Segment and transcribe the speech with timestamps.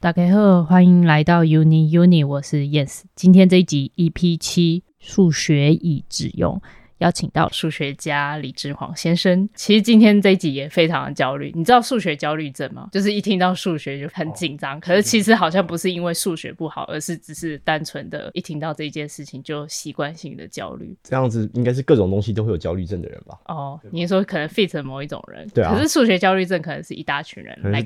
[0.00, 3.02] 大家好，欢迎来到 Uni Uni，我是 Yes。
[3.16, 6.62] 今天这一集 EP 七，数学已致用。
[6.98, 9.48] 邀请到数学家李志煌先生。
[9.54, 12.88] 其实今天这一集也非常的焦虑，你知道数学焦虑症吗？
[12.92, 14.76] 就是一听到数学就很紧张。
[14.76, 20.96] 哦，可是其实好像不是因为数学不好，而是只是单纯的，一听到这件事情就习惯性的焦虑。
[21.04, 23.38] 这样子应该是各种东西都会有焦虑症的人吧？
[23.46, 25.74] 哦，你说可能 fit 某一种人，对啊。
[25.74, 27.56] 可是数学焦虑症可能是一大群人。
[27.62, 27.80] 来，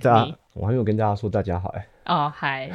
[0.54, 1.86] 我还没有跟大家说大家好哎。
[2.04, 2.68] 哦，嗨，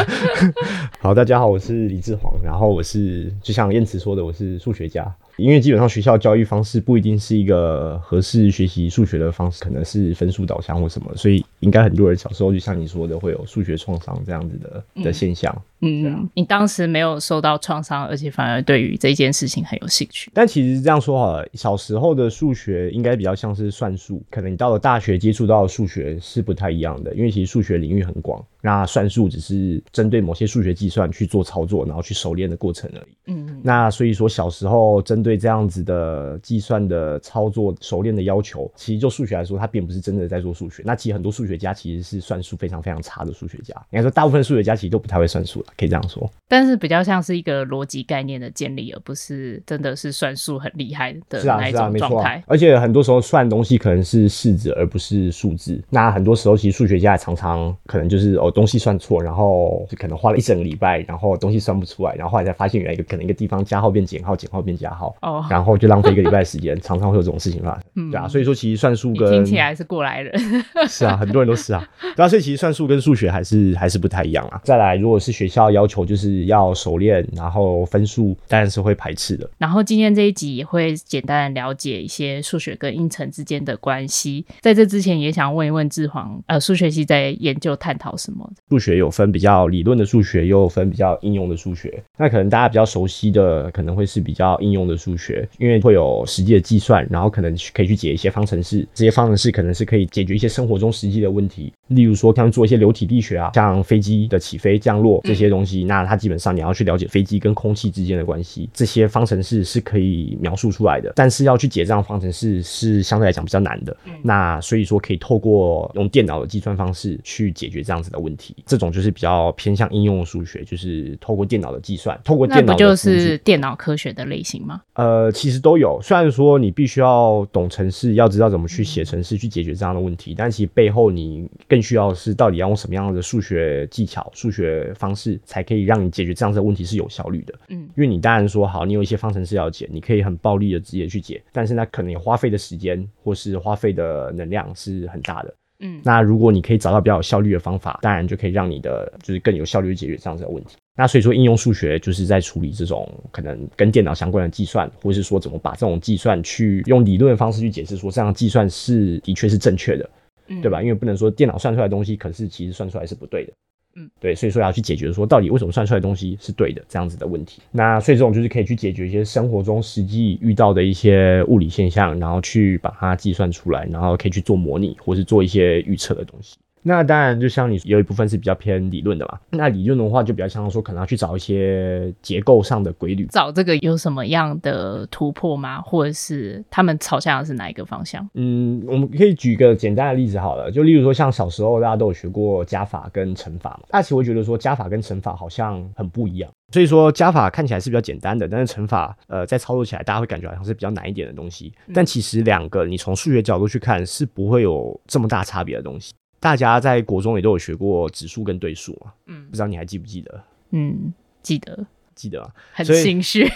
[0.98, 5.14] 好，大家好，我是李志煌，然后我是就像燕慈说的，我是数学家。
[5.36, 15.54] 因为基本上学校教育方式不一定是一个合适学习数学的方式，可能是分数导向或什么，所以应该很多人小时候就像你说的，会有数学创伤这样子的、嗯、的现象。
[15.80, 20.30] 嗯，啊、你当时没有受到创伤，而且反而对于这件事情很有兴趣。
[20.32, 33.16] 但其实这样说好了，小时候的数学应该比较像是算术，可能你到了大学接触到的数学是不太一样的，因为其实数学领域很广，那算术只是针对某些数学计算去做操作，然后去熟练的过程而已。
[33.26, 40.82] 嗯，那所以说小时候针对这样子的计算的操作熟练的要求，其实就数学来说，它并不是真的在做数学。
[40.86, 45.66] 那其实很多数学家其实是算术非常非常差的数学家，应该说大部分数学家其实都不太会算数了。
[45.76, 52.36] 可以这样说，但是比较像是一个逻辑概念的建立，而不是真的是算术很厉害的那一种状态。
[52.36, 52.44] 啊，啊，啊。
[52.46, 55.82] 而且很多时候算的东西可能是式子，而不是数字。
[55.90, 65.16] 那很多时候其实数学家也常常可能就是哦东西算错，然后就可能花了一整个礼拜，然后东西算不出来，然后后来才发现原来一个可能一个地方加号变减号，减号变加号。
[65.22, 65.44] 哦。
[65.50, 67.82] 然后就浪费一个礼拜时间，常常会有这种事情发生。
[67.96, 68.10] 嗯。
[68.12, 70.32] 对啊，所以说其实算术跟听起来是过来人。
[70.86, 71.82] 是啊，很多人都是啊。
[72.14, 74.60] 对啊，所以其实算术跟数学还是还是不太一样啊。
[74.62, 75.62] 再来，如果是学校。
[75.72, 79.48] 要求就是要熟练，然后分数当然是会排斥的。
[79.56, 84.44] 然后今天这一集也会简单的了解一些数学跟应成之间的关系。
[84.60, 88.41] 在这之前，也想问一问志煌，呃，数学系在研究探讨什么？
[88.68, 92.02] 数学有分比较理论的数学，又有分比较应用的数学。
[92.18, 98.84] 那可能大家比较熟悉的，可能会是比较应用的数学，因为会有实际的计算，然后可能可以去解一些方程式。
[98.92, 105.52] 这些方程式可能是可以解决一些生活中实际的问题，例如说像做一些流体力学啊，像飞机的起飞、降落这些。
[105.52, 111.12] 东西，那它基本上你要去了解飞机跟空气之间的关系，这些方程式是可以描述出来的。
[111.14, 113.94] 但是要去解这样方程式是相对来讲比较难的。
[114.06, 118.31] 嗯、那所以说可以透过用电脑的计算方式去解决这样子的问题。
[118.66, 122.66] 这种就是比较偏向应用数学，就是透过电脑的计算，透过电脑。
[122.66, 124.82] 那不就是电脑科学的类型吗？
[124.94, 125.98] 呃，其实都有。
[126.02, 135.32] 虽然说你必须要懂程式，要知道怎么去写程式去解决这样的问题，嗯、但其实背后你更需要的是到底要用什么样的数学技巧、数学方式。
[135.44, 150.76] 才可以让你解决这样子的问题是有效率的，嗯，因为你当然说好，你有一些方程式要解，你可以很暴力的直接去解，但是那可能你花费的时间或是花费的能量是很大的，嗯，那如果你可以找到比较有效率的方法，当然就可以让你的就是更有效率的解决这样子的问题。
[150.96, 160.08] 那所以说应用数学就是在处理这种可能跟电脑相关的计算，或是说怎么把这种计算去用理论的方式去解释说这样计算是的确是正确的，
[160.48, 160.82] 嗯，对吧？
[160.82, 163.52] 因为不能说电脑算出来的东西，可是其实算出来是不对的。
[163.94, 167.60] 嗯，对，所以说要去解决说到底为什么算出来的东西是对的这样子的问题。
[167.70, 176.56] 那所以这种就是可以去解决一些生活中实际遇到的一些物理现象，然后去把它计算出来，然后可以去做模拟或是做一些预测的东西。
[176.82, 179.38] 那当然，就像你有一部分是比较偏理论的嘛。
[179.50, 183.26] 那理论的话，就比较像说，可能要去找一些结构上的规律。
[183.26, 185.80] 找这个有什么样的突破吗？
[185.80, 188.28] 或者是他们朝向的是哪一个方向？
[188.34, 190.70] 嗯，我们可以举一个简单的例子好了。
[190.70, 193.86] 就例如说，像小时候大家都有学过加法跟乘法嘛。
[193.90, 196.50] 大家其实会觉得说，加法跟乘法好像很不一样。
[196.72, 201.72] 所以说，加法看起来是比较简单的，但是乘法，呃，在操作起来，大家会感觉好像是比较难一点的东西。
[201.94, 206.14] 但其实两个，你从数学角度去看，是不会有这么大差别的东西。
[206.42, 210.42] 大家在国中也都有学过指数跟对数嘛，嗯，不知道你还记不记得？
[210.70, 211.86] 嗯，记得，
[212.16, 213.48] 记得啊，很心虚。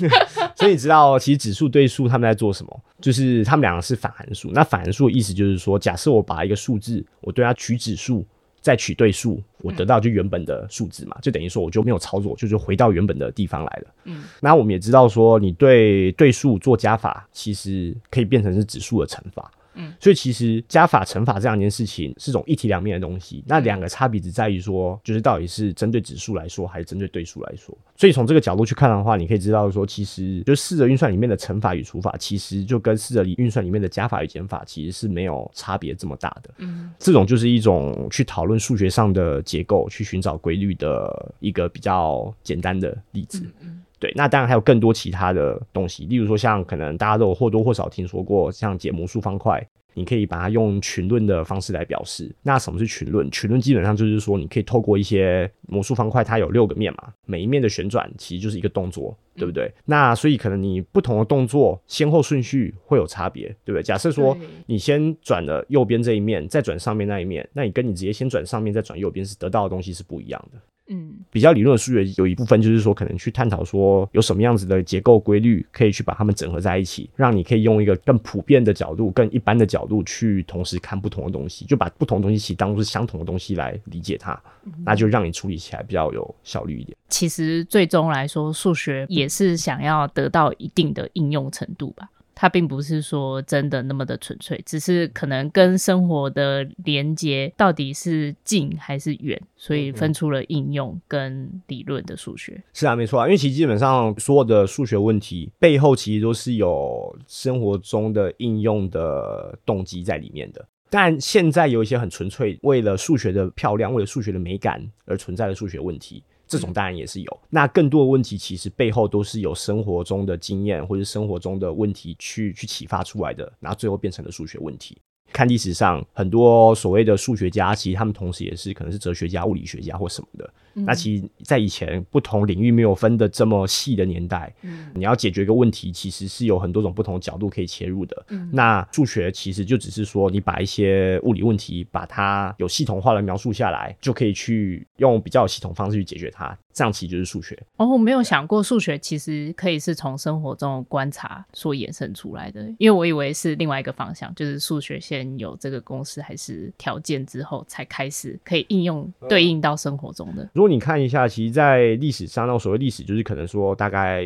[0.56, 2.80] 所以你知道，其实指数对数他们在做什么？
[2.98, 4.50] 就是他们两个是反函数。
[4.52, 8.24] 那反函数的意思就是说，假设我把一个数字，我对它取指数，
[8.62, 13.94] 再取对数，我得到就原本的数字嘛，就等于说我就没有操作，就是回到原本的地方来了。
[14.04, 19.50] 嗯，那我们也知道说，你对对数做加法，其实可以变成是指数的乘法。
[19.80, 23.42] 嗯，所以其实加法乘法这两件事情是种一体两面的东西。
[23.46, 27.76] 那两个差别只在于说，就是到底是针对指数来说，还是针对对数来说。
[27.96, 36.50] 所以从这个角度去看的话，你可以知道说，其实就四则运算里面的乘法与除法，其实就跟四则运算里面的加法与减法，其实是没有差别这么大的。
[36.58, 43.42] 嗯，这种就是一种去讨论数学上的结构，去寻找规律的一个比较简单的例子。
[43.60, 43.82] 嗯。
[44.00, 52.34] 对，那当然还有更多其他的东西，例如说像可能大家都有或多或少听说过，像解魔术方块，你可以把它用群论的方式来表示。
[52.42, 53.30] 那什么是群论？
[53.30, 59.66] 群论基本上就是说，你可以透过一些魔术方块，它有六个面嘛，每一面的旋转其实就是一个动作，对不对？
[59.66, 63.82] 嗯、那所以可能你不同的动作先后顺序会有差别，对不对？
[63.82, 70.58] 假设说你先转了右边这一面，再转上面那一面，那你跟你直接先转上面再转右边是得到的东西是不一样的。
[70.92, 84.36] 嗯，比较理论的数学有一部分就是说，可能去探讨说有什么样子的结构规律可以去把它们整合在一起，让你可以用一个更普遍的角度、更一般的角度去同时看不同的东西，就把不同的东西其实当做是相同的东西来理解它，
[84.84, 86.96] 那就让你处理起来比较有效率一点。
[87.08, 92.10] 其实最终来说，数学也是想要得到一定的应用程度吧。
[92.40, 102.62] 它并不是说真的那么的纯粹，只是可能跟生活的连接到底是近还是远，所以分出了应用跟理论的数学。
[102.72, 110.66] 是啊，没错啊，因为其实基本上所有的数学问题背后其实都是有生活中的应用的动机在里面的。
[110.88, 116.24] 但现在有一些很纯粹为了数学的漂亮，为了数学的美感而存在的数学问题。
[116.50, 124.98] 这种当然也是有，那更多的问题其实背后都是有生活中的经验或者生活中的问题去去启发出来的，然后最后变成了数学问题。
[125.32, 130.50] 看历史上很多所谓的数学家，其实他们同时也是可能是哲学家、物理学家或什么的。
[130.74, 138.24] 嗯、那其实，在以前不同领域没有分的这么细的年代，嗯、你要解决一个问题，其实是有很多种不同角度可以切入的。
[138.28, 146.56] 嗯、那数学其实就只是说，你把一些物理问题，把它有系统化的描述下来，就可以去用比较有系统方式去解决它。
[146.72, 147.60] 这样其实就是数学。
[147.76, 160.48] 哦，我没有想过数学其实可以是从生活中观察所衍生出来的，因为我以为是另外一个方向，就是数学先有这个公式还是条件之后，才开始可以应用对应到生活中的。
[160.54, 164.24] 如果你看一下，其实，在历史上，那种所谓历史，就是可能说，大概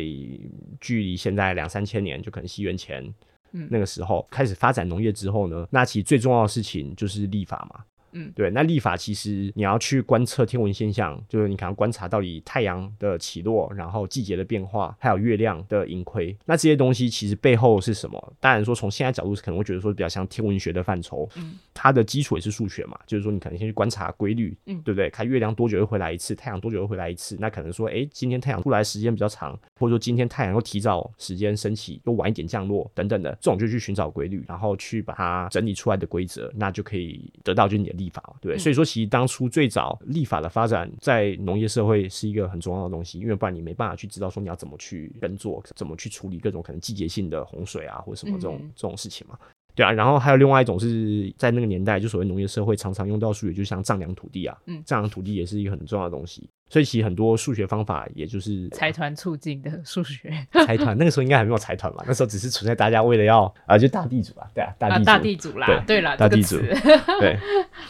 [0.79, 3.13] 距离现在两三千年，就可能西元前，
[3.51, 7.83] 那个时候开始发展农业之后呢，那其实最重要的事情就是立法嘛。
[8.15, 16.35] 嗯，对，那历法其实你要去观测天文现象，就是你可能观察到底太阳的起落，然后季节的变化，还有月亮的盈亏。
[16.45, 18.33] 那这些东西其实背后是什么？
[18.39, 25.09] 当然说从现在角度是可能会觉得说比较像天文学的范畴，嗯，它的基础也是数学嘛，就是说你可能先去观察规律，嗯，对不对？
[25.09, 27.35] 看月亮多久会回来一次，太阳多久会回来一次？
[27.39, 38.85] 那可能说，哎，今天太阳出来时间比较长，或者说今天太阳又提早时间升起，又晚一点降落等等的，这种就去寻找规律，然后去把它整理出来的规则，那就可以得到就是你的历法，对，所以说。
[38.85, 49.37] 其实当初最早立法的发展，在农业社会是一个很重要的东西，因为不然你没办法去知道说你要怎么去耕作，怎么去处理各种可能季节性的洪水啊，或者什么这种、嗯、这种事情嘛。
[49.73, 56.47] 对啊，然后还有另外一种是在那个年代，就所谓农业社会常常用到术语，就像丈量土地啊，嗯，丈量土地也是一个很重要的东西。
[56.69, 60.33] 所以其实很多数学方法，也就是财团促进的数学。
[60.65, 66.57] 财团那个时候应该还没有财团嘛，那时候只是存在大家为了要啊，就大地主啊，对啊，大地主，啊、大地主啦，对啦，大地主，
[67.21, 67.37] 对，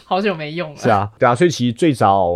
[0.04, 0.76] 好久没用了。
[0.76, 2.30] 是啊，对啊，所以其实最早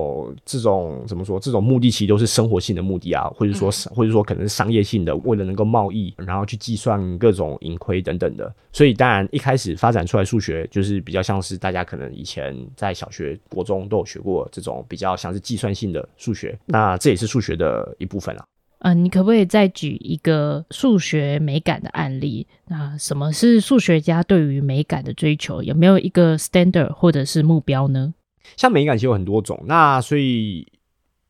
[0.44, 8.52] 这种怎么说，这种目的其实都是生活性的目的啊，或者说，嗯、或者说可能是商业性的，为了能够贸易，然后去计算各种盈亏等等的。
[8.72, 16.58] 所以当然一开始发展出来数学，就是比较像是大家可能以前在小学、国中都有学过这种比较像是计算性的数学。
[16.66, 18.44] 那这也是数学的一部分啊。
[18.82, 22.46] 嗯、呃，你可不可以再举一个数学美感的案例？
[22.66, 25.62] 那什么是数学家对于美感的追求？
[25.62, 28.14] 有没有一个 standard 或者是目标呢？
[28.56, 30.66] 像美感其实有很多种，那所以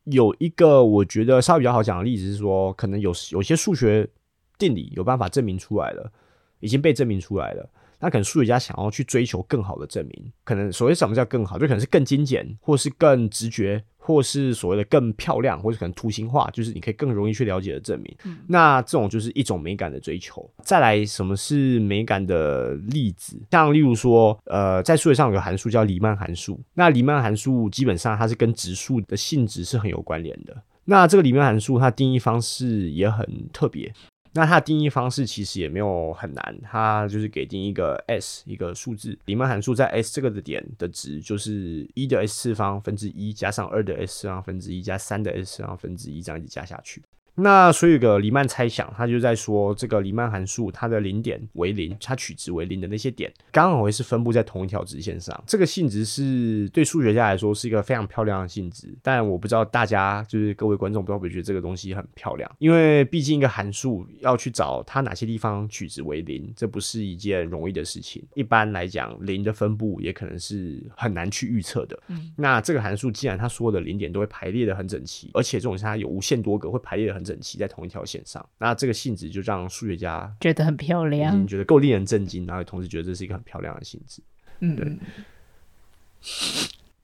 [0.04, 4.08] 有一个我觉得稍微比较好讲的例子是说，可能有有些数学
[4.56, 6.12] 定理有办法证明出来了，
[6.60, 7.68] 已经被证明出来了。
[7.98, 18.16] 那可能数学家想要去追求更好的证明，可能所谓什么叫更好，就可能是更精简，或是更直觉，或是所谓的更漂亮，或者可能图形化，就是你可以更容易去了解的证明。
[18.24, 20.48] 嗯、那这种就是一种美感的追求。
[20.62, 23.40] 再来，什么是美感的例子？
[23.50, 26.60] 像例如说，呃，在数学上有个函数叫黎曼函数。
[26.74, 30.56] 那黎曼函数基本上它是跟质数的性质是很有关联的。
[30.84, 33.92] 那这个黎曼函数它定义方式也很特别。
[34.32, 47.02] 那它的定义方式其实也没有很难，它就是给定一个 s 一个数字，黎曼函数在 s 这个的点的值就是一的 s 次方分之一加上二的 s 次方分之一加三的 s 次方分之一这样一直加下去。
[47.42, 55.42] 那所以有个黎曼猜想，他就在说这个黎曼函数它的零点为零，它取值为零的那些点，刚好会是分布在同一条直线上。
[55.46, 62.50] 这个性质是对数学家来说是一个非常漂亮的性质，但我不知道大家就是各位观众，不知道会不会觉得这个东西很漂亮？
[62.58, 68.22] 因为毕竟一个函数要去找它哪些地方取值为零，这不是一件容易的事情。
[68.34, 71.98] 一般来讲，零的分布也可能是很难去预测的。
[72.08, 78.44] 嗯，那这个函数既然它所有的零点都会排列的很整齐，而且这种是它有无限多个会排列的很整整齐在同一条线上。
[78.58, 84.20] 那这个性质就让数学家觉得很漂亮，觉得够令人震惊，然后同时觉得这是一个很漂亮的性质。
[84.58, 84.98] 嗯，对。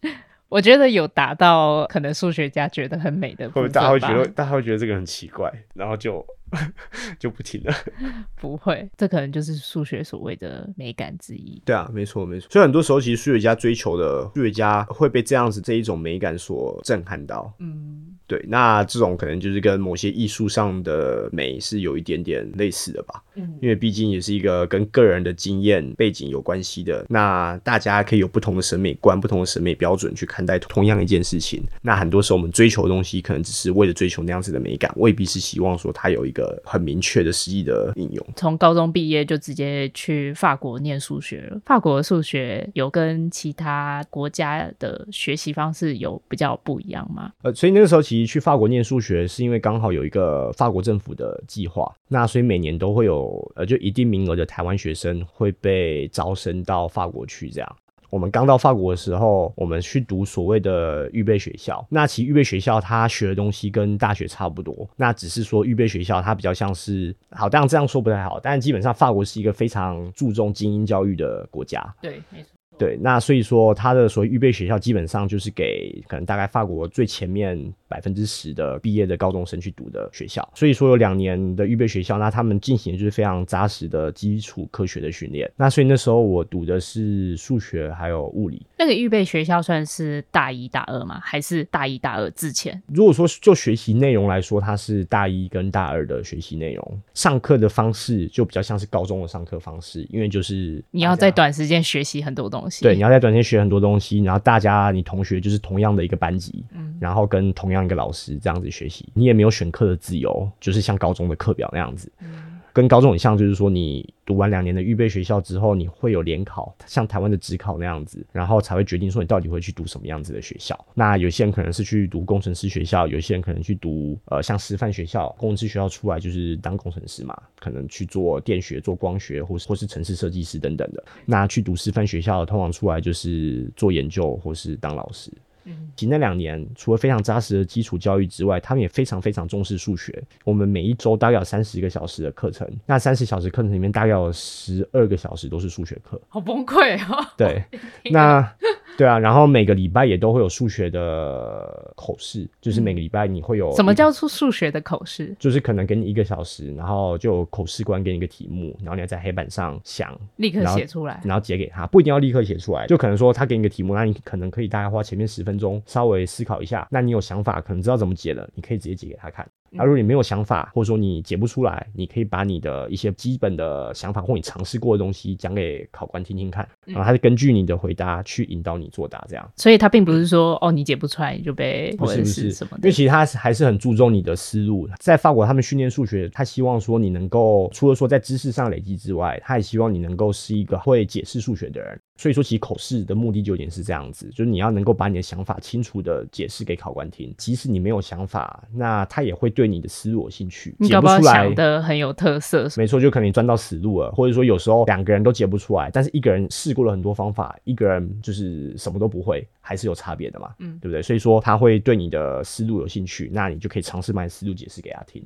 [0.49, 6.27] 我觉得有达到可能数学家觉得很美的或者，大家会觉得大家会觉得这个很奇怪，然后就。
[7.19, 7.75] 就不停了，
[8.41, 11.61] 不会，这可能就是数学所谓的美感之一。
[11.65, 12.49] 对啊，没错没错。
[12.51, 17.53] 所以很多时候，其实数学家追求的数学家会被这样子这一种美感所震撼到。
[17.59, 18.45] 嗯，对。
[18.49, 23.23] 那这种可能就是跟某些艺术上的美是有一点点类似的吧。
[23.35, 27.05] 嗯，因为毕竟也是一个跟个人的经验背景有关系的。
[27.09, 31.63] 那大家可以有不同的审美观、不同的审美标准去看待同样一件事情。
[31.83, 36.47] 那很多时候我们追求的东西，可能只是为了追求那样子的美感，未必是希望说它有一个。
[36.47, 38.27] 个很明确的实际的应用。
[38.37, 41.59] 从高中毕业就直接去法国念数学了。
[41.65, 47.33] 法国的数学有跟其他国家的学习方式有比较不一样吗？
[47.41, 57.77] 呃，所以那个时候其实去法国念数学是因为刚好有一个法国政府的计划，那所以每年都会有呃就一定名额的台湾学生会被招生到法国去这样。
[58.17, 61.87] 我们刚到法国的时候，我们去读所谓的预备学校。
[61.91, 71.95] 那其实预备学校他学的东西跟大学差不多，那只是说预备学校它比较像是，好，当然这样说不太好，但基本上法国是一个非常注重精英教育的国家。
[72.01, 72.56] 对，没错。
[72.79, 80.47] 对，那所以说他的所谓预备学校基本上就是给可能大概法国最前面百分之十的毕业的高中生去读的学校。
[80.55, 85.51] 所以说有两年的预备学校，那他们进行的就是非常扎实的基础科学的训练。
[85.57, 88.67] 那所以那时候我读的是数学还有物理。
[88.79, 91.19] 那个预备学校算是大一大二吗？
[91.23, 92.83] 还是大一大二之前？
[92.89, 97.01] 如果说就学习内容来说，它是大一跟大二的学习内容。
[97.15, 102.66] 上课的方式就比较像是高中的上课方式，因为就是你要在短时间学习很多东西。
[102.83, 112.11] 对，你要在短时间学很多东西，然后大家你同学就是同样的一个班级，嗯，然后跟同样一个老师这样子学习，你也没有选课的自由，就是像高中的课表那样子。
[112.21, 120.79] 嗯跟高中很像，就是说你读完两年的预备学校之后，你会有联考，像台湾的职考那样子，然后才会决定说你到底会去读什么样子的学校。
[120.93, 131.03] 那有些人可能是去读工程师学校，有些人可能去读呃像师范学校，工程师学校出来就是当工程师嘛，可能去做电学、做光学，或是或是城市设计师等等的。
[131.25, 135.33] 那去读师范学校，通常出来就是做研究或是当老师。
[135.67, 140.23] 嗯，其那两年除了非常扎实的基础教育之外，他们也非常非常重视数学。
[140.45, 147.27] 我们每一周大概有三十个小时的课程，那三十小时课程里面大概有十二个小时都是数学课，好崩溃哦。
[147.37, 147.63] 对，
[148.11, 148.49] 那。
[148.97, 153.71] 对啊，然后每个礼拜也都会有数学的口试，就是每个礼拜你会有。
[153.77, 155.35] 什么叫出数学的口试？
[155.39, 169.47] 就是可能给你一个小时，然后就有口试官给你一个题目，然后你要在黑板上想，立刻写出来，然后解给他，不一定要立刻写出来，就可能说他给你个题目，那你可能可以大概花前面十分钟稍微思考一下，那你有想法，可能知道怎么解了，你可以直接解给他看。
[169.71, 179.51] 那如果你没有想法，或者说你解不出来，你可以把你的一些基本的想法或你尝试过的东西讲给考官听听看，然后他就根据你的回答去引导你作答，这样。
[179.57, 184.89] 所以他并不是说哦，你解不出来你就被不是不是什么的，因为其实他还是很注重你的思路。
[184.99, 191.99] 在法国，他们训练数学，他希望说你能够除了说在知识上累积之外，他也希望你能够是一个会解释数学的人。
[192.19, 200.77] 所以说，其实口试的目的就有点是这样子，就是你要能够把你的想法清楚的解释给考官听，即使你没有想法，那他也会对你的思路有兴趣。
[200.79, 211.01] 你搞不好想的很有特色，没错，就可能你钻到死路了，或者说有时候两个人都解不出来，但是一个人试过了很多方法，一个人就是什么都不会，还是有差别的嘛，嗯，对不对？
[211.01, 215.25] 所以说他会对你的思路有兴趣，那你就可以尝试把你思路解释给他听。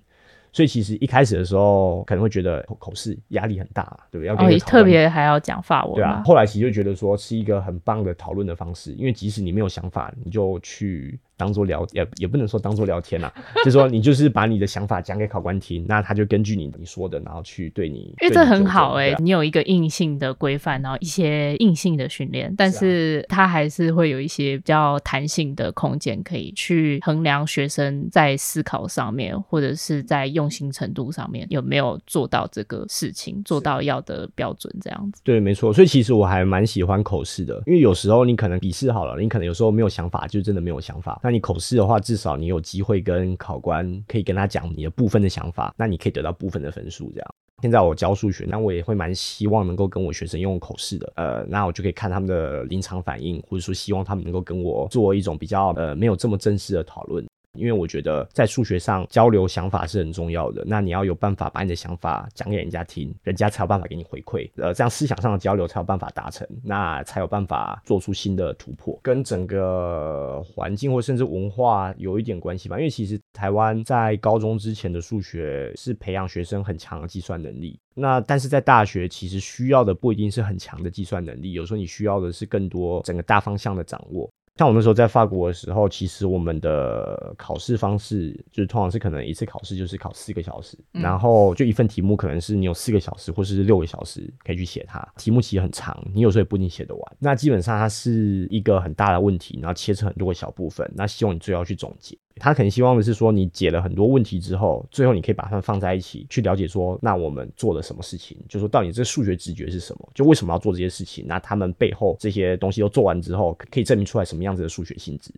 [0.53, 4.29] 所以其实一开始的时候可能会觉得口试压力很大，对不对？
[4.29, 6.23] 要哦，特别还要讲法文，对啊。
[6.25, 11.19] 后来其实就觉得说是一个很棒的讨论的方式，因为即使你没有想法，你就去。
[11.41, 13.33] 当做聊也也不能说当做聊天啦，
[13.65, 18.15] 就是说你就是把你的想法讲给考官听，那他就根据你你说的，然后去对你。
[18.21, 35.23] 因为这很好哎、欸，你有一个硬性的规范，然后一些硬性的训练，但是他还是会有一些比较弹性的空间，可以去衡量学生在思考上面，或者是在用心程度上面有没有做到这个事情，做到要的标准这样子。
[35.25, 35.73] 对，没错。
[35.73, 41.19] 所以其实我还蛮喜欢口试的，因为有时候你可能笔试好了，你可能有时候没有想法，就真的没有想法。
[41.23, 47.11] 那你口试的话，至少你有机会跟考官可以跟他讲你的部分的想法，那你可以得到部分的分数。
[47.13, 57.25] 这样，现在我教数学，那我也会蛮希望能够跟我学生用口试的，呃，那我就可以看他们的临场反应，或者说希望他们能够跟我做一种比较呃没有这么正式的讨论。
[57.55, 60.63] 因为我觉得在数学上交流想法是很重要的。
[60.67, 64.49] 那你要有办法把你的想法讲给人家听，人家才有办法给你回馈。
[64.57, 68.99] 呃，这样思想上的交流才有办法达成，那才有办法做出新的突破。
[69.03, 72.79] 跟整个环境或甚至文化有一点关系吧。
[72.79, 77.79] 因为其实台湾在高中之前的数学是培养学生很强的计算能力。
[77.95, 84.31] 那但是在大学其实需要的不一定是很强的计算能力，有时候你需要的是更多整个大方向的掌握。
[84.57, 95.01] 像我那时候在法国的时候，其实我们的考试方式就是通常是可能一次考试就是考四个小时，嗯、然后就一份题目可能是你有四个小时或是六个小时可以去写它。
[95.17, 97.17] 题目其实很长，你有时候也不一定写得完。
[97.19, 102.19] 那基本上它是一个很大的问题，然后切成很多个小部分，那希望你最后去总结。
[102.37, 108.37] 他可能希望的是说，你解了很多问题之后，最后你可以把它们放在一起，去了解说，那我们做了什么事情？
[108.49, 110.09] 就说到底这数学直觉是什么？
[110.15, 111.25] 就为什么要做这些事情？
[111.27, 115.35] 那他们背后这些东西都做完之后，可以证明出来什么样子的数学性质？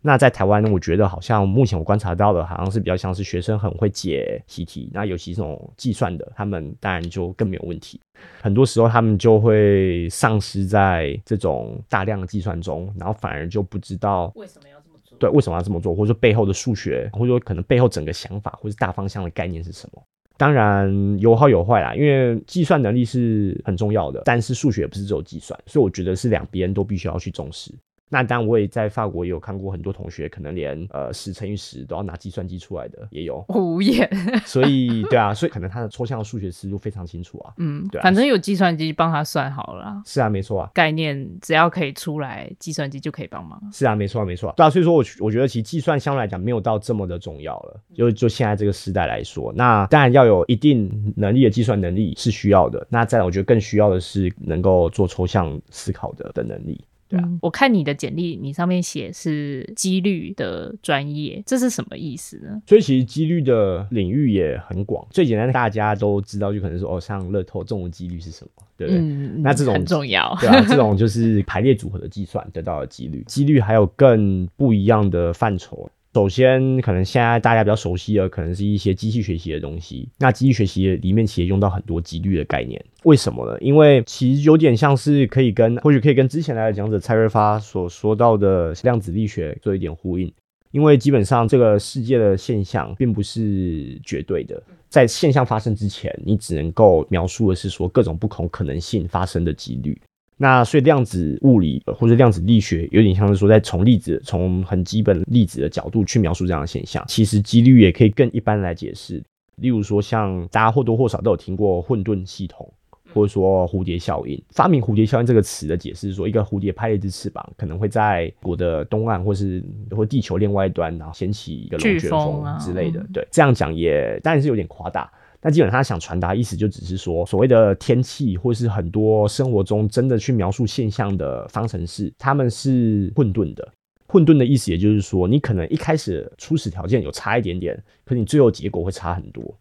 [0.00, 8.00] 那在台湾，我觉得好像目前我观察到的，好像是比较像是学生很会解习题，那尤其这种计算的，他们当然就更没有问题。
[8.40, 14.75] 很多时候他们就会丧失在这种大量的计算中，然后反而就不知道为什么要。
[15.18, 15.94] 对，为什么要这么做？
[15.94, 20.02] 或者说背后的数学，或者说可能背后整个想法，或者大方向的概念是什么？
[20.38, 27.72] 当然有好有坏啦，因为计算能力是很重要的，但是数学也不是只有计算，所以我觉得是两边都必须要去重视。
[28.08, 33.44] 那当然，我也在法国也有看过很多同学，可能连呃十乘以十都要拿计算机出来的也有。
[33.48, 34.08] 无言。
[34.46, 37.54] 所以，对啊，所以可能他的抽象的数学思路非常清楚啊。
[37.58, 40.00] 嗯，对啊，反正有计算机帮他算好了。
[40.04, 40.70] 是啊，没错啊。
[40.72, 43.60] 概念只要可以出来，计算机就可以帮忙。
[43.72, 44.54] 是啊，没错啊，没错啊。
[44.56, 47.80] 对啊，所以说我我觉得其实计算相对来讲没有到这么的重要了。
[47.92, 52.86] 就就现在这个时代来说，那当然要有一定能力的计算能力是需要的。
[52.88, 56.80] 那再来，我觉得更需要的是能够做抽象思考的的能力。
[57.08, 62.60] 对啊，嗯，我看你的简历，你上面写是几率的专业，这是什么意思呢？
[62.66, 65.06] 所以其实几率的领域也很广。
[65.10, 69.00] 最简单的大家都知道，就可能说哦，像乐透中的几率是什么，对不对？
[69.00, 73.22] 嗯，那这种很重要，对啊，这种就是排列组合的计算得到的几率。
[73.26, 75.88] 几率还有更不一样的范畴。
[76.16, 80.08] 首先，可能现在大家比较熟悉的，可能是一些机器学习的东西。
[80.18, 83.54] 那机器学习里面其实用到很多几率的概念，为什么呢？
[83.60, 90.32] 因为其实有点像是可以跟，或许可以跟之前来的讲者蔡瑞发所说到的量子力学做一点呼应。
[90.70, 100.00] 因为基本上这个世界的现象并不是绝对的，在现象发生之前，你只能够描述的是说各种不同可能性发生的几率。
[100.38, 109.22] 那所以量子物理或者量子力学有点像是说，在从粒子从很基本粒子的角度去描述这样的现象，其实几率也可以更一般来解释。
[109.56, 112.70] 例如说，像大家或多或少都有听过混沌系统，
[113.14, 114.38] 或者说蝴蝶效应。
[114.50, 123.02] 发明蝴蝶效应这个词的解释是说，一个蝴蝶拍了一只翅膀，可能会在我的东岸或是或地球另外一端，然后掀起一个龙卷风之类的。
[123.10, 125.10] 对，这样讲也当然是有点夸大。
[125.46, 133.72] 那基本上他想传达意思就只是说，所谓的天气或是很多生活中真的去描述现象的方程式，他们是混沌的。
[134.08, 139.54] 混沌的意思也就是说，你可能一开始初始条件有差一点点，可你最后结果会差很多。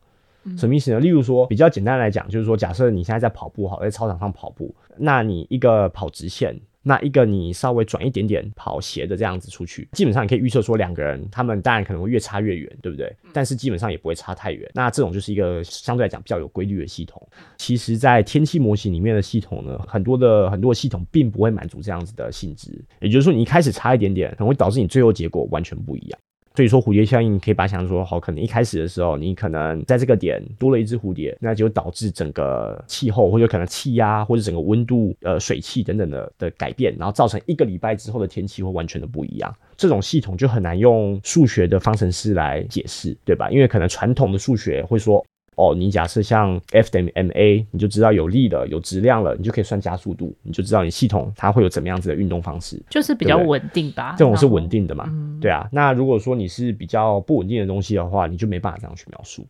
[0.57, 0.99] 什么意思呢？
[0.99, 6.59] 例如说，比较简单来讲，就是说，假设你现在在跑步，好，在操场上跑步，那你一个跑直线。
[6.87, 13.11] 那一个你稍微转一点点跑斜的这样子出去，基本上你可以预测说两个人他们当然可能会越差越远，对不对？
[13.33, 14.69] 但是基本上也不会差太远。
[14.75, 17.27] 那这种就是一个相对来讲比较有规律的系统。
[17.57, 22.79] 其实，在天气模型里面的系统呢，很多的很多的系统并不会满足这样子的性质。
[23.01, 26.19] 也就是说，你一开始差一点点，可能会导致你最后结果完全不一样。
[26.55, 39.53] 所以说蝴蝶效应，可以把它想象说，好，可能一开始的时候，你可能在这个点多了一只蝴蝶，那就导致整个气候或者可能气压或者整个温度、呃水汽等等的的改变，然后造成一个礼拜之后的天气会完全的不一样。
[39.75, 43.49] 这种系统就很难用数学的方程式来解释，对吧？
[43.49, 45.25] 因为可能传统的数学会说。
[45.55, 54.15] 哦，你假设像 F 等于 ma，你就知道有力了，有质量了，你就可以算加速度，你就知道你系统它会有怎么样子的运动方式，就是比较稳定吧。
[54.17, 55.05] 这种是稳定的嘛？
[55.07, 55.67] 嗯、对啊。
[55.71, 59.45] 那如果说你是比较不稳定的东西的话，你就没办法这样去描述。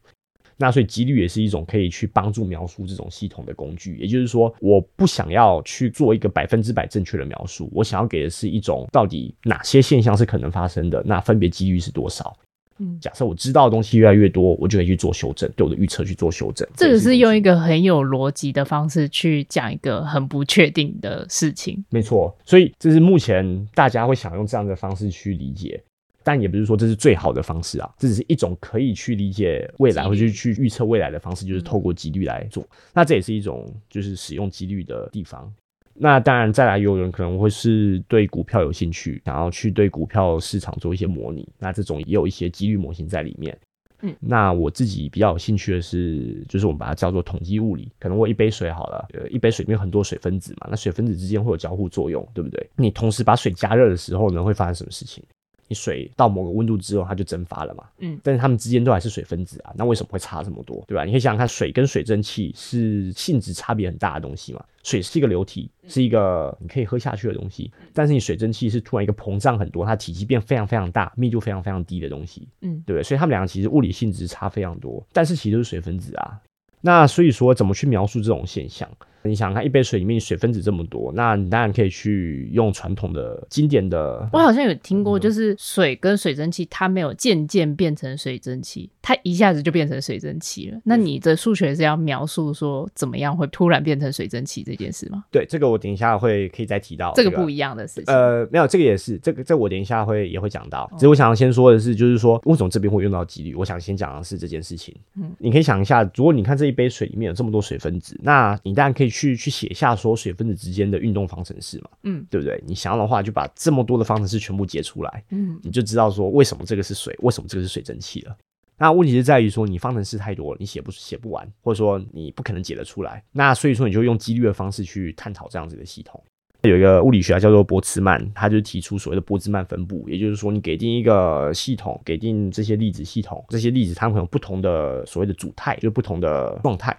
[0.58, 3.98] 那所以几率也是一种可以去帮助描述这种系统的工具。
[3.98, 12.34] 也就是说，我不想要去做一个百分之百正确的描述，我想要给的是一种到底哪些现象是可能发生的，那分别几率是多少。
[12.80, 16.68] 嗯，假设我知道的东西越来越多，我就可以去做修正，对我的预测去做修正。
[16.76, 21.84] 这个是用一个很有逻辑的方式去讲一个很不确定的事情。
[21.90, 25.82] 没错，所以这是目前大家会想用这样的方式去理解，
[26.24, 32.66] 但也不是说这是最好的方式啊，这只是一种可以去理解未来或者去预测未来的方式，就是透过几率来做。
[32.94, 35.50] 那这也是一种就是使用几率的地方。
[35.98, 43.58] 那当然，再来有人可能会是对股票有兴趣，想要去对股票市场做一些模拟，那这种也有一些几率模型在里面。
[44.02, 47.90] 嗯，那我自己比较有兴趣的是，就是我们把它叫做统计物理。
[47.98, 52.70] 可能我一杯水好了，呃，一杯水里面有很多水分子嘛，那水分子之间会有交互作用，对不对？
[52.76, 55.24] 你同时把水加热的时候呢，会发生什么事情？
[55.68, 57.84] 你水到某个温度之后，它就蒸发了嘛。
[58.00, 60.84] 嗯，但是它们之间都还是水分子啊，那为什么会差这么多？
[60.88, 61.04] 对吧？
[61.04, 64.64] 你可以想想看，水跟水蒸气是性质差别很大的东西嘛。
[64.84, 72.48] 水是一个流体，是一个你可以喝下去的东西，但是你水蒸气是突然一个膨胀很多，它体积变非常非常大，密度非常非常低的东西。
[72.62, 73.04] 嗯，对不对？
[73.04, 76.40] 所以它们两个其实物理性质差非常多，但是其实都是水分子啊。
[76.82, 78.88] 那所以说，怎么去描述这种现象？
[79.30, 84.28] 你想想看，一杯水里面水分子这么多，那你当然可以去用传统的经典的。
[84.34, 90.80] 我好像有听过，就是水跟水蒸气，它没有渐渐变成水蒸气，它一下子就变成水蒸气了。
[90.84, 95.24] 那你的数学是要描述说怎么样会突然变成水蒸气这件事吗？
[95.32, 97.36] 对，这个我等一下会可以再提到、这个。
[97.36, 98.14] 不一样的事情。
[98.14, 100.90] 呃，没有，这个也是这个，这个、我等一下会也会讲到。
[100.94, 103.54] 只是我想要先说的是，就是说为什么这边会用到几率？
[103.56, 104.96] 我想先讲的是这件事情。
[105.18, 109.96] 嗯，你可以想一下，如果你看这一杯水里面有这么多水分子，那你当然可以去去写下。
[109.96, 112.62] 说水分子之间的运动方程式嘛，嗯，对不对？
[112.68, 118.36] 你想要的话，就把这么多的方程式全部解出来，嗯，你就知道说为什么这个是水，为什么这个是水蒸气了。
[118.78, 123.24] 那问题是在于说你方程式太多了，你写不写不完，或者说你不可能解得出来。
[123.32, 126.22] 那所以说你就用几率的方式去探讨这样子的系统。
[126.64, 136.98] 有一个物理学家叫做波兹曼，他就提出所谓的波兹曼分布，也就是说你给定一个系统，给定这些粒子系统，这些粒子它们会有不同的所谓的组态，就是不同的状态。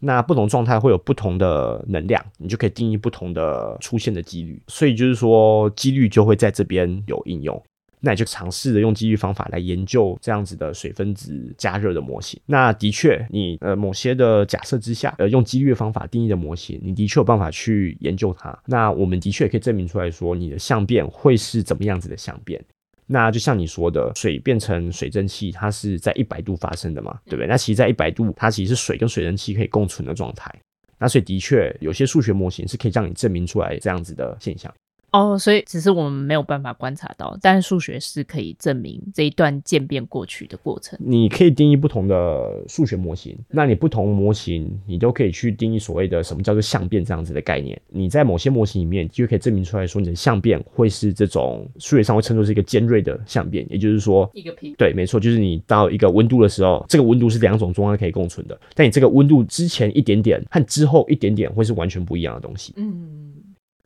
[0.00, 7.62] 那不同状态会有不同的能量，你就可以定义不同的出现的几率，所以就是说几率就会在这边有应用。
[8.02, 12.40] 那你就尝试着用几率方法来研究这样子的水分子加热的模型。
[12.46, 18.58] 那的确，你呃某些的假设之下，呃用几率方法定义的模型，你的确有办法去研究它。
[18.64, 22.64] 那我们的确可以证明出来说，你的相变会是怎么样子的相变。
[23.12, 27.48] 那就像你说的，水变成水蒸气，它是在一百度发生的嘛，对不对？
[27.48, 30.48] 那其实，在一百度，它其实是水跟水蒸气可以共存的状态。
[30.96, 34.72] 那所以，的确，有些数学模型是可以让你证明出来这样子的现象。
[35.12, 40.98] 哦，所以只是我们没有办法观察到，但是数学是可以证明这一段渐变过去的过程。
[41.02, 47.80] 你可以定义不同的数学模型，那你不同模型，你都可以去定义所谓的什么叫做相变这样子的概念。
[47.88, 54.74] 你在某些模型里面就可以证明出来说，你的相变会是这种数学上会称作是一个尖锐的相变，也就是说一个平。
[54.78, 62.72] 对，没错，就是你到一个温度的时候，这个温度是两种状态可以共存的，但你这个温度之前一点点和之后一点点会是完全不一样的东西。
[62.76, 63.29] 嗯。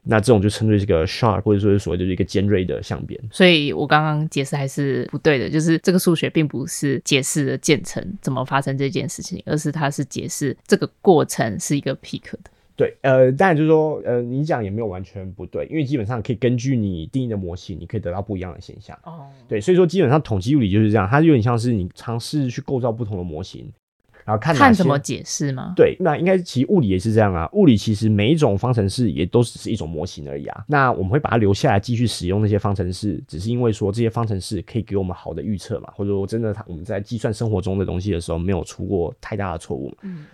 [0.05, 3.21] 那这种就称作是一个 sharp，或者说是所谓的一个尖锐的相变。
[3.31, 12.51] 所以我刚刚解释还是不对的，就是这个数学并不是解释了渐层怎么发生这件事情，而是它是解释这个过程是一个 peak 的。
[12.77, 18.99] 对，呃，当然就是说，呃，你讲也没有完全不对，因为基本上可以根据你定义的模型，你可以得到不一样的现象。
[19.05, 23.73] 哦，对，所以说基本上统计物理就是这样，它有点像是你尝试去构造不同的模型。
[24.25, 25.75] 然后看看怎么解释吗？
[25.77, 27.49] 对，那应该其实物理也是这样啊。
[27.53, 30.65] 物理其实每一种方程式也都只是一种模型而已啊。
[30.67, 39.95] 那我们会把它留下来继续使用那些方程式，只是因为说这些方程式可以给我们好的预测嘛，或者说真的它我们在计算生活中的东西的时候没有出过太大的错误。
[40.03, 40.25] 嗯。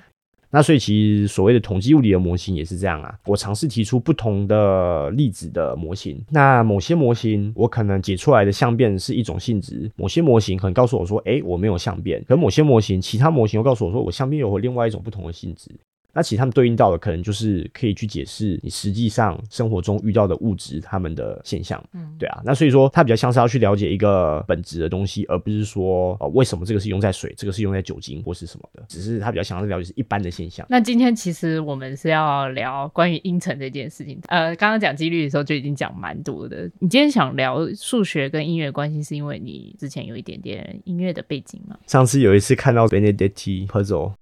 [0.50, 3.14] 那所以其实所谓的统计物理的模型也是这样啊。
[3.26, 12.24] 我尝试提出不同的粒子的模型，那某些模型我可能解出来的相变是一种性质，某些模型可能告诉我说，哎，我没有相变。
[12.26, 15.70] 可某些模型，其他模型又告诉我说，我相变有另外一种不同的性质。
[16.12, 22.40] 那其实他们对应到的可能就是可以去解释你实际上生活中遇到的物质它们的现象，嗯，对啊。
[22.44, 30.66] 那所以说它比较像是要去了解一个本质的东西，而不是说呃为什么这个是用在水，这个是用在酒精或是什么的，只是它比较像是了解是一般的现象。
[30.68, 36.70] 那今天其实我们是要聊关于音程这件事情，呃，刚刚讲几率的时候就已经讲蛮多的。
[36.78, 41.78] 你今天想聊数学跟音乐的关系，是因为你之前有一点点音乐的背景吗？
[41.86, 44.14] 上次有一次看到 Benedetti Puzzle。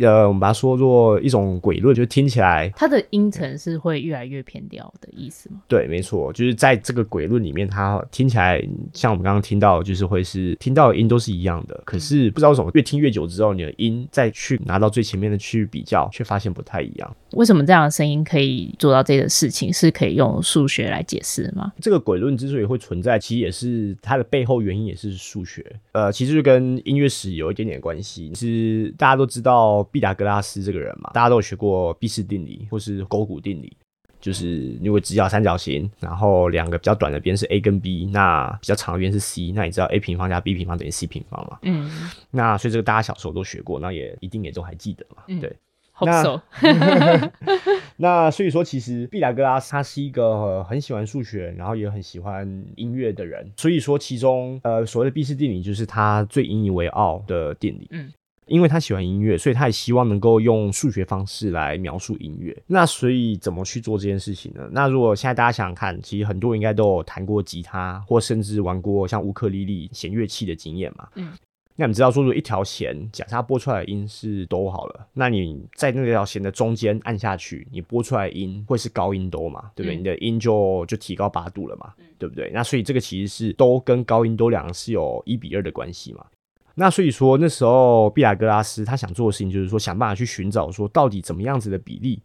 [0.00, 5.60] 呃，我们把它说作一种诡论，就听起来它的音程是会越来越偏调的意思吗？
[5.66, 17.16] 对，没错，就是在这个诡论里面，它听起来像我们刚刚听到，就是会是听到的音都是一样的，可是不知道为什么越听越久之后，你的音再去拿到最前面的去比较，却发现不太一样。
[17.38, 19.72] 为什么这样的声音可以做到这个事情？
[19.72, 21.72] 是可以用数学来解释吗？
[21.80, 25.64] 这个鬼论之所以会存在，其实也是它的背后原因也是数学。
[25.92, 28.34] 呃，其实就跟音乐史有一点点关系。
[28.34, 31.12] 是大家都知道毕达哥拉斯这个人嘛？
[31.14, 33.76] 大家都有学过毕氏定理或是勾股定理，
[34.20, 41.56] 就是如果直角三角形，然后两个比较短的边是 a 跟 b，那比较长的边是 c，那你知道 a 平方加 b 平方等于 c 平方嘛？
[41.62, 41.88] 嗯，
[42.32, 45.22] 那所以这个大家小时候都学过，那也一定也都还记得嘛？
[45.28, 45.54] 嗯、对。
[46.04, 46.42] 那，
[47.96, 53.50] 那所以说，其实毕达哥拉斯他是一个很喜欢数学，然后也很喜欢音乐的人。
[53.56, 57.88] 所以说，其中呃所谓的毕氏定理就是他最引以为傲的定理。
[57.90, 58.12] 嗯，
[58.46, 62.56] 因为他喜欢音乐，所以他也希望能够用数学方式来描述音乐。
[62.66, 64.68] 那所以怎么去做这件事情呢？
[64.70, 71.08] 那如果现在大家想想看，其实很多人应该都有弹过吉他，或甚至玩过像乌克丽丽弦乐器的经验嘛。
[71.16, 71.32] 嗯。
[71.80, 79.70] 那你知道，说如果一条弦，假设它拨出来的音是哆好了，那你在那条弦的中间按下去，你拨出来的音会是高音哆嘛？
[79.76, 79.96] 对不对？
[79.96, 81.94] 嗯、你的音就就提高八度了嘛？
[81.98, 82.50] 嗯、对不对？
[82.52, 86.26] 那所以这个其实是哆跟高音哆两个是有一比二的关系嘛？
[86.74, 92.20] 那所以说那时候毕达哥拉斯他想做的事情就是说，想办法去寻找说到底怎么样子的比例，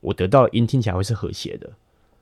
[0.00, 1.70] 我得到的音听起来会是和谐的。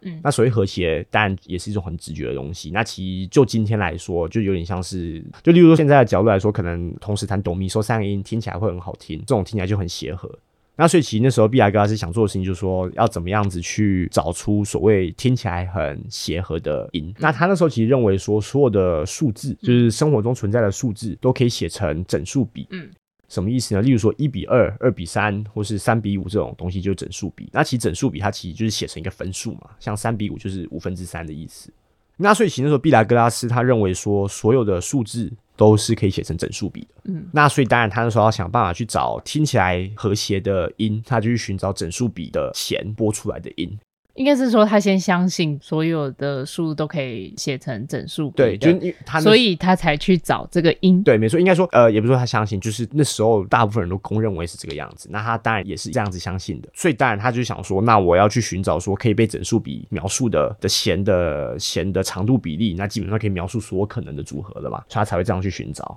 [0.06, 2.70] 嗯，那所谓和谐，当然也是一种很直觉的东西。
[2.70, 10.30] 那其实就今天来说，就有点像是，就例如说现在的角度来说，可能同时弹哆咪嗦三个音，听起来会很好听，这种听起来就很协和。
[10.78, 17.14] 那所以其实那时候毕达哥拉斯想做的事情，就是说要怎么样子去找出所谓听起来很协和的音。
[17.18, 22.66] 那他那时候其实认为说，所有的数字，就是生活中存在的数字，都可以写成整数比。
[22.70, 22.88] 嗯。
[23.28, 23.82] 什么意思呢？
[23.82, 27.48] 例如说一比二、二比三，或是三比五这种东西，就是整数比。
[27.52, 31.70] 那其实整数比它其实就是写成一个分数嘛，像三比五就是五分之三的意思。
[32.18, 36.88] 那所以其实那时候毕达哥拉斯他认为说，所有的数字都是可以写成整数比的。
[37.04, 43.78] 嗯，那所以当然他那时候要想办法去找听起来和谐的音，他就去寻找整数比的弦拨出来的音。
[44.16, 48.70] 应该是说，他先相信所有的数都可以写成整数比，对，就
[49.04, 51.02] 他，所以他才去找这个音。
[51.02, 55.08] 对，没错，应该说，呃，也不是说他相信，就是那时候大部分人都公认为是这个样子。
[55.12, 65.96] 那他当然也是这样子相信的，所以当然他就想说，那我要去寻找说可以被整数比描述的的弦的弦的长度比例，那基本上可以描述所有可能的组合了嘛，所以他才会这样去寻找。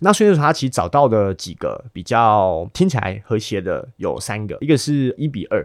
[0.00, 5.64] 那所以说，他其实找到的几个比较听起来和谐的有三个，一个是一比二。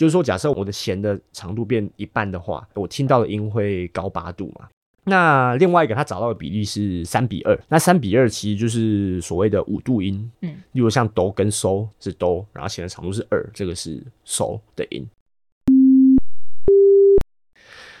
[0.00, 4.66] 就是说，假设我的弦的长度变一半的话，我听到的音会高八度嘛。
[5.04, 10.32] 那另外一个他找到的比例是三比二，那三比二其实就是所谓的五度音。
[10.40, 15.06] 嗯，例如像哆跟嗦是哆，然后弦的长度是二，这个是嗦的音。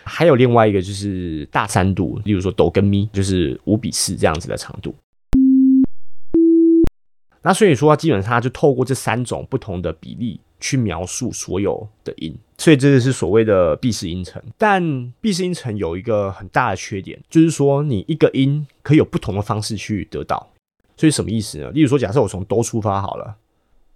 [0.02, 4.94] 还有另外一个就是大三度，例如说哆跟咪，就是五比四这样子的长度。
[7.42, 10.40] 那所以说，基本上他就透过这三种不同的比例。
[10.60, 14.40] 去描述所有的音，所以这个是所谓的闭式音程。
[14.58, 20.48] 但闭式音程有一个很大的缺点，就是说你一个音可以有不同的方式去得到。
[20.96, 21.70] 所以什么意思呢？
[21.70, 23.34] 例如说，假设我从哆出发好了，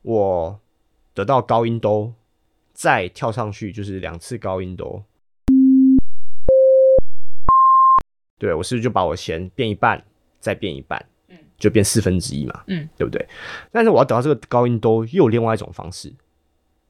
[0.00, 0.58] 我
[1.12, 2.14] 得到高音哆，
[2.72, 5.04] 再跳上去就是两次高音哆。
[8.38, 10.02] 对，我是不是就把我弦变一半，
[10.40, 11.04] 再变一半，
[11.58, 13.26] 就变四分之一嘛，嗯，对不对？
[13.70, 16.10] 但是我要得到这个高音哆，又有另外一种方式。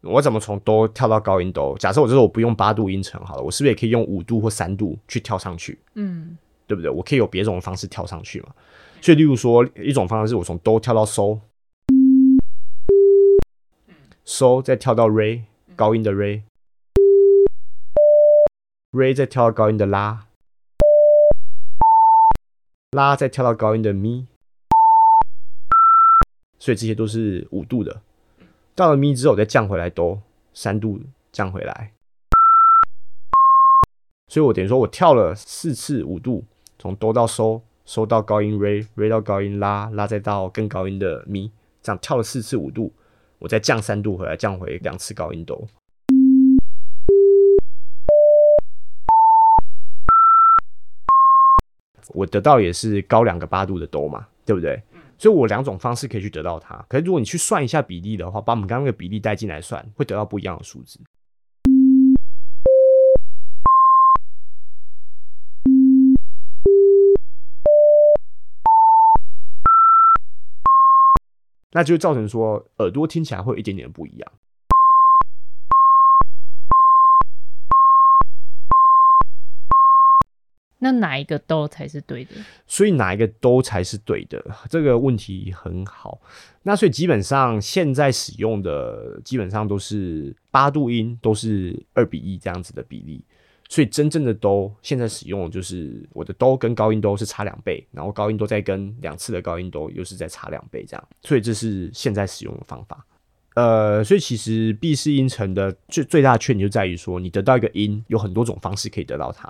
[0.04, 1.74] 我怎么从哆跳到高音哆？
[1.78, 5.78] 假设我这时候我不用八度音程好了，我是不是也可以用五度或三度去跳上去？
[5.94, 6.36] 嗯，
[6.66, 6.90] 对不对？
[6.90, 8.48] 我可以有别种方式跳上去嘛？
[9.00, 11.40] 所以，例如说一种方式是我从哆跳到嗦，
[14.26, 15.42] 嗦再跳到 re
[15.74, 16.34] 高音的 re，re
[19.14, 20.26] 再跳到高音的拉，
[22.92, 24.26] 拉再跳到高音的咪，
[26.58, 28.02] 所以这些都是五度的。
[28.76, 30.20] 到了咪之后，再降回来哆，
[30.52, 31.92] 三度降回来，
[34.26, 36.42] 所以我等于说我跳了四次五度，
[36.76, 42.92] 从哆到嗦，嗦到高音 re，re 到高音拉，拉再到更高音的咪，这样跳了四次五度，
[43.38, 45.68] 我再降三度回来，降回两次高音哆，
[52.08, 54.82] 我得到也是高两个八度的哆嘛，对不对？
[55.16, 61.00] 所以我两种方式可以去得到它，可是如果你去算一下比例的话，把我们刚刚那个比例带进来算，会得到不一样的数字。
[71.72, 74.33] 那就造成说耳朵听起来会有一点点不一样。
[80.85, 82.33] 那哪一个都才是对的？
[82.66, 84.44] 所以哪一个都才是对的？
[84.68, 86.20] 这个问题很好。
[86.62, 93.25] 那所以基本上现在使用的基本上都是八度音，都是二比一这样子的比例。
[93.70, 101.09] 所以真正的哆现在使用的就是我的哆跟高音哆是差两倍，然后高音都再跟两次的高音哆又是再差两倍这样。
[101.23, 103.07] 所以这是现在使用的方法。
[103.55, 109.49] 呃，所以其实毕氏音程的最最大的缺点就在于说，你得到一个音有很多种方式可以得到它。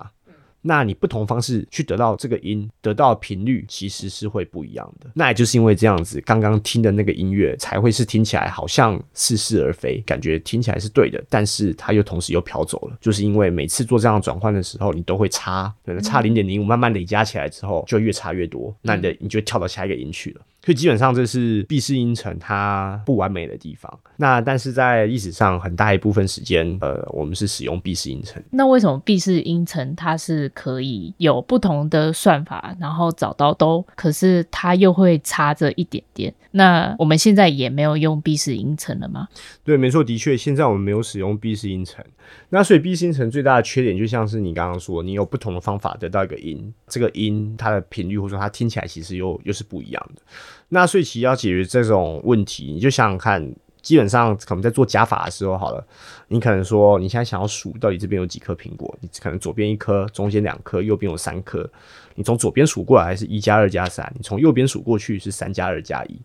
[0.66, 5.10] 那你不同方式去得到这个音，得到频率其实是会不一样的。
[5.12, 12.96] 那也就是因为这样子，刚刚听的那个音乐才会是听起来好像似是而非，感觉听起来是对的，但是它又同时又飘走了。
[12.98, 18.74] 就是因为每次做这样转换的时候，你都会差，可能差零点零五，慢慢累加起来之后，就越差越多。
[18.80, 20.40] 那你的你就跳到下一个音去了。
[20.64, 24.00] 所以基本上这是毕氏音程它不完美的地方。
[24.16, 28.42] 那但是在历史上很大一部分时间，呃，我们是使用毕氏音程。
[28.50, 36.32] 那为什么毕氏音程它是可以有不同的算法，然后找到都，可是它又会差这一点点？
[36.52, 39.28] 那我们现在也没有用毕氏音程了吗？
[39.64, 42.02] 对，没错，的确，现在我们没有使用毕氏音程。
[42.48, 50.22] 那所以毕氏音程最大的缺点，就像是你刚刚说，你有不同的方法得到一个音，这个音它的频率或者说它听起来其实又又是不一样的。
[50.74, 55.86] 那所以其实要解决这种问题，你就想想看，基本上可能在做加法的时候，好了，
[56.26, 61.70] 你可能说你现在想要数到底这边有几颗苹果，你可能左边一颗，中间两颗，右边有三颗，
[62.16, 66.20] 你从左边数过来还是一加二加三，你从右边数过去是三加二加一。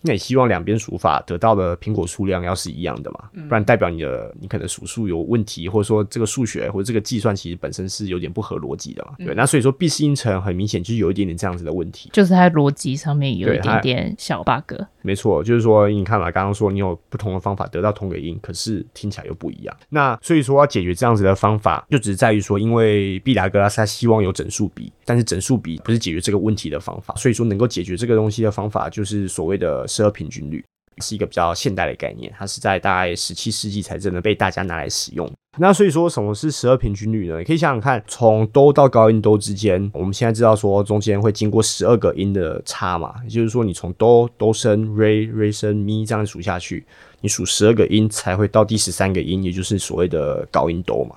[0.00, 3.18] 那你希望两边数法得到的苹果数量要是一样的嘛？
[3.48, 9.14] 不然代表你的你可能数数有问题，或者说这个数学或者这个计算其实本身是有点不合逻辑的嘛？
[9.18, 14.74] 对，那所以说毕氏音程很明显就是有一点点这样子的问题，就是它逻辑上面有一点点小 bug。
[15.02, 19.76] 没错，就是说你看嘛，刚刚说你有不同的方法得到同个音，可是听起来又不一样。
[19.88, 29.87] 那所以说要解决这样子的方法，就只是在于说，因为毕达哥拉斯他希望有整数比，但是整数比不是解决这个问题的方法，所以说能够解决这个东西的方法就是所谓的。
[29.88, 30.64] 十二平均律
[31.00, 35.28] 是一个比较现代的概念，它是在大概十七世纪才真的被大家拿来使用。
[35.56, 37.38] 那所以说，什么是十二平均律呢？
[37.38, 46.84] 你可以想想看，从哆到高音哆之间，我们现在知道说中间会经过十二个音的差嘛，也就是说，你从哆哆升、瑞瑞升、咪这样数下去，
[47.20, 51.16] 你数十二个音才会到第十三个音，也就是所谓的高音哆嘛。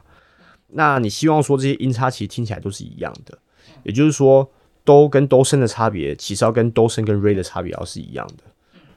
[0.68, 3.38] 那你希望说这些音差其实听起来都是一样的，
[3.84, 4.50] 也就是说。
[4.84, 8.44] 哆跟哆升的差别，其实要跟哆升跟瑞的差别要是一样的，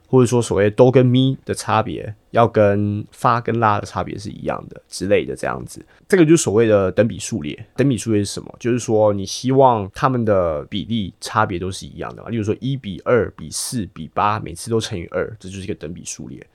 [0.06, 5.84] 或者说所谓哆跟咪的差别，要跟发跟拉的差别是一样的之类的这样子。
[6.08, 7.66] 这个就是所谓的等比数列。
[7.76, 8.54] 等比数列是什么？
[8.60, 12.28] 就是说你希望它们的比例差别都是一样的嘛。
[12.28, 16.46] 例如说一比二比四比八，每次都乘以二，这就是一个等比数列。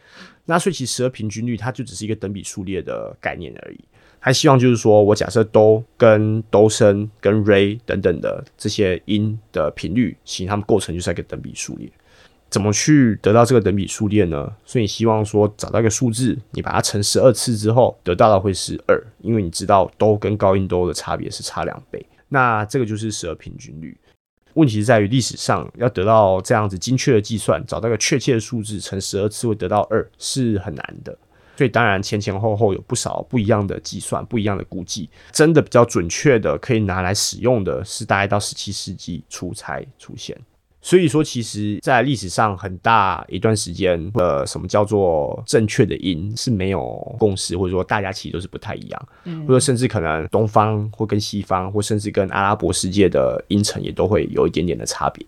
[0.46, 3.80] 那所以其实十二平均率它就只是一个等比数列的概念而已。
[4.22, 11.90] 还希望就是说，我假设哆跟哆升跟瑞等等的这些音的频率，其实它们构成就是一个等比数列。
[12.50, 14.52] 怎么去得到这个等比数列呢？
[14.66, 22.06] 所以你希望说找到一个数字，你把它乘十二次之后，得到的会是二，因为你知道哆跟高音哆的差别是差两倍。
[22.28, 23.98] 那这个就是十二平均律。
[24.56, 31.16] 问题是在于历史上要得到这样子精确的计算，找到一个确切的数字乘十二次会得到二，是很难的。
[31.56, 40.36] 所以当然前前后后有不少不一样的计算，不一样的估计，真的比较准确的可以拿来使用的是大概到十七世纪初才出现。
[40.82, 46.82] 所以说，其实在历史上很大一段时间，呃，什么叫做正确的音是没有
[47.20, 55.26] 共识，或者说大家其实都是不太一样，嗯，或者甚至可能东方或跟西方，或甚至跟阿拉伯世界的音程也都会有一点点的差别。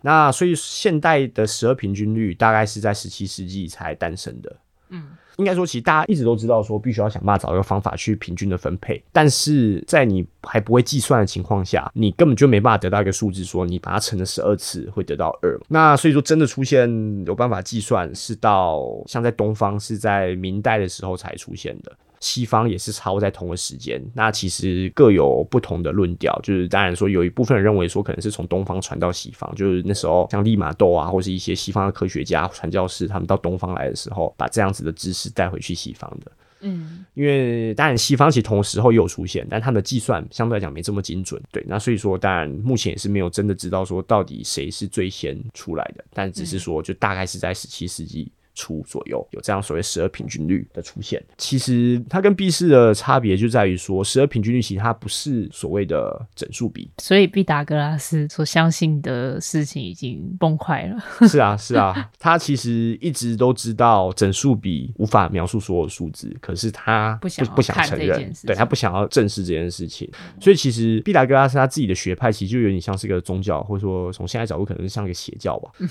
[0.00, 4.56] 那所以现代的十二平均律大概是在十七世纪才诞生的，
[4.90, 5.08] 嗯。
[5.38, 9.02] 应该说，其实大家一直都知道，说必须要想办法找一个方法去平均的分配。
[9.12, 15.58] 但是在你还不会计算的情况下，你根本就没办法得到一个数字，说你把它乘了十二次会得到二。
[15.68, 16.88] 那所以说，真的出现
[17.24, 21.96] 有办法计算，是到像在东方是在明代的时候才出现的。
[22.20, 26.38] 西方也是超在同个时间，那其实各有不同的论调。
[26.42, 36.32] 就是当然说，有一部分人认为说，可能是从东方传到西方，就是那时候像利玛窦啊，或是一些西方的科学家、传教士，他们到东方来的时候，把这样子的知识带回去西方的。
[36.60, 41.40] 嗯，因为当然西方其实同时候也有出现，但他们的计算相对来讲没这么精准。
[41.52, 48.28] 对，那所以说，当然目前也是没有真的知道说到底谁是最先出来的，但只是说就大概是在十七世纪。
[48.58, 51.24] 出左右，有这样所谓十二平均率的出现。
[51.36, 56.90] 其实它跟毕氏的差别就在于说，十二平均率其实它不是所谓的整数比。
[56.98, 60.98] 所以毕达哥拉斯所相信的事情已经崩坏了。
[61.28, 70.10] 是啊，是啊，他其实一直都知道整数比无法描述所有数字，可是他不不，不想承认，对，他不想要正视这件事情。
[70.40, 75.70] 所以其实毕达哥拉斯他自己的学派其实就有点像是一个宗教，或者说从现在角度可能是像一个邪教吧。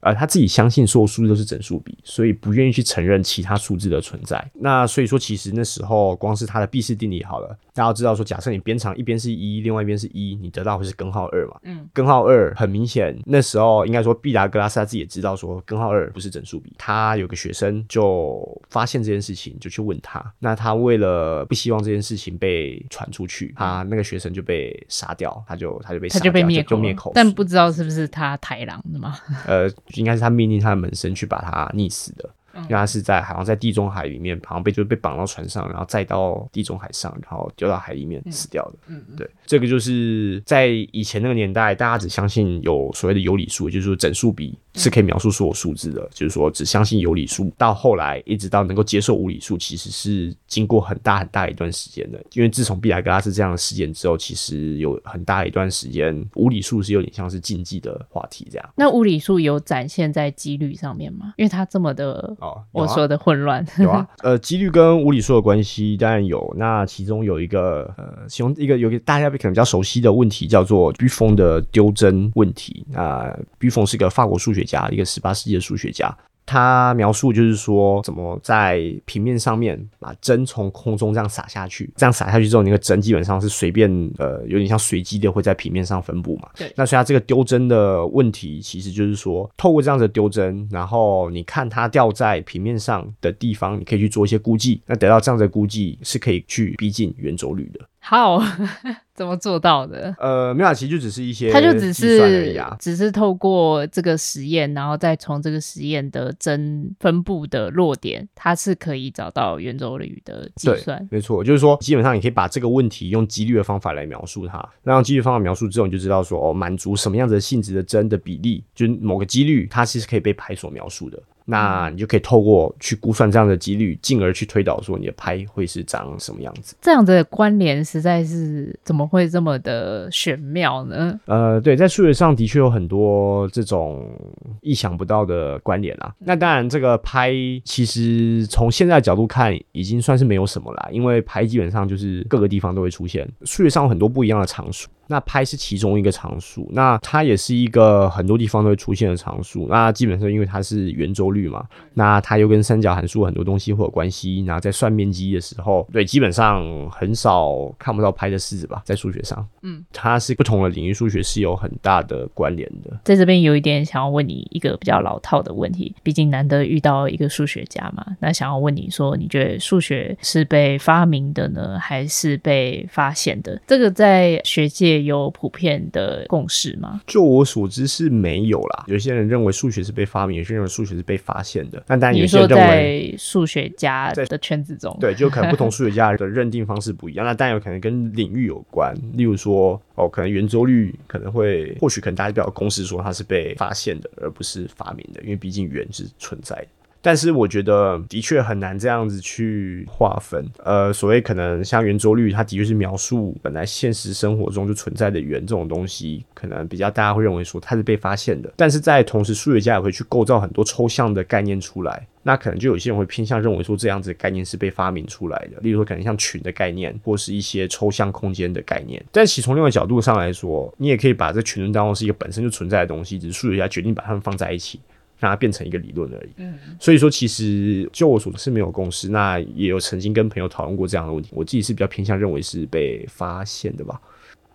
[0.00, 4.48] 呃，他自己相信所有数字都是整数比，所以不愿意去承认其他数字的存在。
[4.54, 11.56] 那所以说，其实那时候光是他的毕氏定理好了，大家要知道说，假设你边长一边是一，另外一边是一，你得到会是根号二嘛？
[11.64, 16.72] 嗯，根号二很明显，那时候应该说毕达哥拉斯他自己也知道说根号二不是整数比。
[16.78, 20.24] 他有个学生就发现这件事情，就去问他。
[20.38, 27.10] 那他为了不希望这件事情被传出去，他那个学生就被杀掉，他就他就被杀掉，他就被灭口，就灭口。
[27.16, 29.18] 但不知道是不是他抬狼的嘛？
[29.44, 29.68] 呃。
[29.94, 32.28] 应该是他命令他的门生去把他溺死的。
[32.62, 38.78] 因为他是在好像在地中海里面，好像被就被绑到船上，然后再到地中海上，然后丢到海里面死掉的。
[38.88, 47.52] 嗯，对，这个就是在以前那个年代，大家只相信有所谓的有理数，也就是说整数比是可以描述所有数字的，就是说只相信有理数。
[47.58, 52.18] 到后来一直到能够接受无理数，其实是经过很大很大一段时间的。
[52.32, 58.68] 因为自从毕达哥拉斯这样的事件之后，其实有很大一段时间无理数是有点像是禁忌的话题这样。
[58.74, 61.34] 那无理数有展现在几率上面吗？
[61.36, 62.34] 因为它这么的。
[62.38, 66.54] 啊、我说的混乱有啊，呃，几率跟无理数的关系当然有。
[66.56, 72.86] 那其中有一个呃，其中一个有一个大家可能比较熟悉的问题叫做 büffon 风的丢针问题。
[72.90, 76.14] 那 Buffon 是一个法国数学家，一个十八世纪的数学家。
[76.50, 86.48] 他描述就是说，怎么在平面上面把针从空中这样撒下去，这样撒下去之后，那个针基本上是随便呃，有点像随机的会在平面上分布嘛。
[86.56, 86.72] 对。
[86.74, 97.80] 那所以他这个丢针的问题，其实就是说，透过这样子丢针，然后你看它掉在平面上的地方，你可以去做一些估计，那得到这样子的估计是可以去逼近圆周率的。
[98.08, 98.42] 好，
[99.14, 100.14] 怎么做到的？
[100.18, 111.06] 呃，没有，其实就只是一些，他就只是只是透过这个实验，然后再从这个实验的真分布的落点，它是可以找到圆周率的计算。
[111.10, 114.66] 没错，就是说，基本上你可以把这个问题用几率的方法来描述它。
[114.82, 121.22] 那用几率方法描述之后，你就知道说，哦，满足什么样子的性质的真的比例，就是某个几率，它其实可以被拍所描述的。
[121.50, 126.76] 那你就可以透过去估算这样的几率，进而去推导说你的拍会是长什么样子。
[126.82, 131.18] 这样的关联实在是怎么会这么的玄妙呢？
[131.24, 134.14] 呃，对，在数学上的确有很多这种
[134.60, 136.14] 意想不到的关联啦。
[136.18, 137.32] 那当然，这个拍
[137.64, 143.26] 其实从现在的角度看，已经算是没有什么啦，因为拍基本上就是各个地方都会出现。
[143.44, 144.86] 数学上有很多不一样的常数。
[145.10, 149.66] 那拍是其中一个常数，那它也是一个很多地方都会出现的常数。
[149.70, 154.44] 那基本上因为它是圆周率嘛，那它又跟三角函数很多东西会有关系。
[154.44, 163.00] 然后在算面积的时候，对，基本上很少看不到拍的式子吧，在数学上，嗯，它是不同的领域数学是有很大的关联的。
[163.02, 173.58] 在这边有一点想要问你一个比较老套的问题，毕竟难得遇到一个数学家嘛，那想要问你说，你觉得数学是被发明的呢，还是被发现的？
[173.66, 174.97] 这个在学界。
[175.04, 177.00] 有普遍的共识吗？
[177.06, 178.84] 就我所知是没有啦。
[178.86, 181.82] 有些人认为数学是被发明，有些人认为数学是被发现的。
[181.86, 187.24] 但当然，有些人认为数学家的圈子中，对，就可能不同 数学家的认定方式不一样。
[187.24, 188.94] 那当然有可能跟领域有关。
[189.14, 196.68] 例如说，哦，可能圆周率可能会，或许可能大家比较有共识说它是被发现的，而不是发明的，因为毕竟圆是存在的。
[197.00, 208.52] 但是我觉得的确很难这样子去划分，呃，所谓可能像圆周率，它的确是描述本来现实生活中就存在的圆这种东西，可能比较大家会认为说它是被发现的。
[208.56, 219.02] 但是在同时，数学家也会去构造很多抽象的概念出来，那可能就有些人会偏向认为说这样子的概念是被发明出来的，例如说可能像群的概念，或是一些抽象空间的概念。
[219.12, 224.80] 但其从另外角度上来说，你也可以把这群论当中是一个本身就存在的东西，只是数学家决定把它们放在一起。
[225.18, 226.30] 让它变成一个理论而已。
[226.36, 229.08] 嗯，所以说其实就我所知是没有共识。
[229.08, 231.30] 那也有曾经跟朋友讨论过这样的问题。
[231.34, 234.00] 我自己是比较偏向认为是被发现的吧。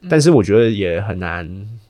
[0.01, 1.45] 嗯、但是我觉得也很难。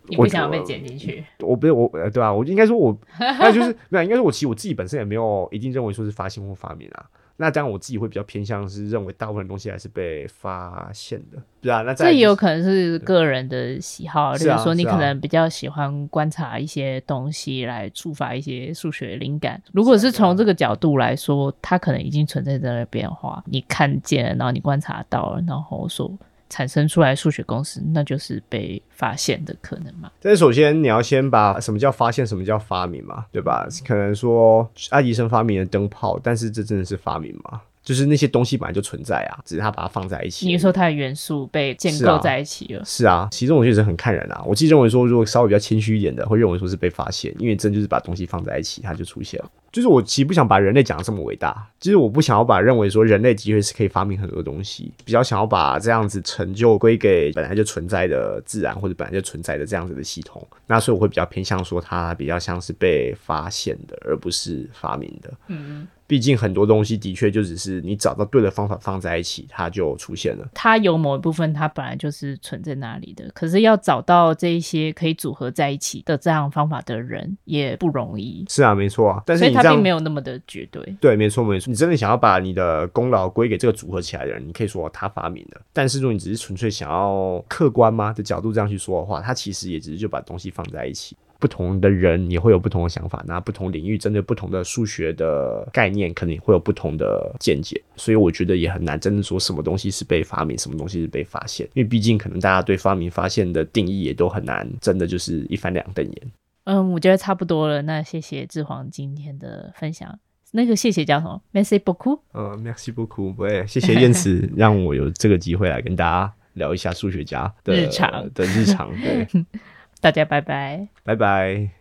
[0.07, 1.23] 你不想要被剪进去？
[1.39, 2.33] 我不是我，对吧、啊？
[2.33, 7.05] 我应该说我， 那就是没有，应该说我其实我自己本身也没有一定认为说是发现或发明啊。
[7.43, 11.81] 那当然我自己会比较偏向是认为大部分东西还是被发现的，对啊。
[11.81, 19.61] 那这也有可能是个人的喜好，就是说你可能比较喜欢观察一些东西来触发一些数学灵感。
[19.73, 26.09] 如果是从这个角度来说，它可能已经存在在那边的话，你看见了，然后你观察到了，然后说。
[26.53, 30.11] 产生出来数学公式，那就是被发现的可能嘛？
[30.21, 33.67] 但是首先你要先把什么叫发现，什么叫发明嘛，对吧？
[33.83, 37.59] 可能说爱迪生发明了灯泡，但是这真的是发明吗？
[37.81, 40.45] 就是那些东西本来就存在啊，只是他把它放在一起。
[40.45, 42.85] 你说它的元素被建构在一起了？
[42.85, 44.43] 是啊，是啊，其实我确实很看人啊。
[44.45, 49.49] 我自己认为说，如果稍微比较谦虚一点的，会认为说是被发现，因为真就是把东西放在一起，它就出现了。
[49.73, 60.47] 就是我其实不想把人类讲得这么伟大，就是我不想要把认为说人类的确是可以发明很多东西，比较想要把这样子成就归给本来就存在的自然或者本来就存在的这样子的系统。
[60.67, 65.33] 那所以我会比较偏向说，它比较像是被发现的，而不是发明的。
[65.47, 65.87] 嗯。
[66.05, 70.47] 毕竟很多东西的确就只是你找到对的方法放在一起，它就出现了。
[70.53, 73.31] 它有某一部分，它本来就是存在那里的。
[73.33, 78.45] 可是要找到这一些可以组合在一起的这样方法的人也不容易。
[78.49, 79.23] 是啊，没错啊。
[79.25, 80.81] 但是你所以它并没有那么的绝对。
[80.99, 81.69] 对，没错没错。
[81.69, 85.61] 你真的想要把你的功劳归给这个组合起来的人，你可以说他发明的。
[85.71, 91.15] 但是如果你只是纯粹想要客观吗的角度这样去说的话，他其实也只是就把东西放在一起。
[91.39, 106.31] 不同的人也会有不同的想法，那不同领域针对不同的数学的概念，可能也会有不同的见解，所以我觉得也很难真的说什么东西是被发明，什么东西是被发现，因为毕竟可能大家对发明发现的定义也都很难，真的就是一翻两瞪眼。
[106.65, 110.17] 嗯，我觉得差不多了，那谢谢志煌今天的分享。
[110.51, 112.19] 那个谢谢叫什么？Merci beaucoup。
[112.31, 113.33] 呃，Merci beaucoup。
[113.33, 118.89] 不会，谢谢燕慈 让我有这个机会来跟大家聊一下数学家的日常的日常。
[119.01, 119.27] 对。
[119.99, 121.73] 大家拜拜，拜拜。